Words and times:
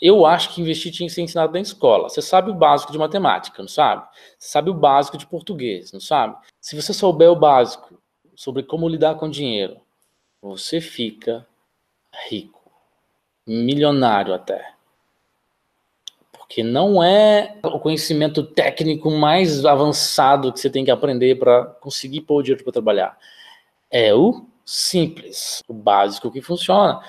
eu 0.00 0.24
acho 0.24 0.54
que 0.54 0.60
investir 0.62 0.92
tinha 0.92 1.08
que 1.08 1.14
ser 1.14 1.22
ensinado 1.22 1.52
na 1.52 1.60
escola. 1.60 2.08
Você 2.08 2.22
sabe 2.22 2.50
o 2.50 2.54
básico 2.54 2.90
de 2.90 2.98
matemática, 2.98 3.60
não 3.60 3.68
sabe? 3.68 4.06
Você 4.38 4.48
sabe 4.48 4.70
o 4.70 4.74
básico 4.74 5.18
de 5.18 5.26
português, 5.26 5.92
não 5.92 6.00
sabe? 6.00 6.36
Se 6.60 6.74
você 6.74 6.94
souber 6.94 7.30
o 7.30 7.36
básico 7.36 8.00
sobre 8.34 8.62
como 8.62 8.88
lidar 8.88 9.16
com 9.16 9.28
dinheiro, 9.28 9.76
você 10.40 10.80
fica 10.80 11.46
rico, 12.28 12.72
milionário 13.46 14.32
até. 14.32 14.72
Porque 16.32 16.62
não 16.62 17.04
é 17.04 17.58
o 17.62 17.78
conhecimento 17.78 18.42
técnico 18.42 19.10
mais 19.10 19.64
avançado 19.66 20.52
que 20.52 20.58
você 20.58 20.70
tem 20.70 20.84
que 20.84 20.90
aprender 20.90 21.38
para 21.38 21.64
conseguir 21.64 22.22
pôr 22.22 22.38
o 22.38 22.42
dinheiro 22.42 22.64
para 22.64 22.72
trabalhar. 22.72 23.18
É 23.90 24.14
o 24.14 24.46
simples, 24.64 25.62
o 25.68 25.74
básico 25.74 26.30
que 26.30 26.40
funciona. 26.40 27.02